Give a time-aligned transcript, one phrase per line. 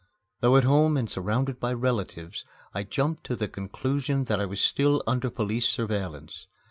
[0.39, 4.59] Though at home and surrounded by relatives, I jumped to the conclusion that I was
[4.59, 6.47] still under police surveillance.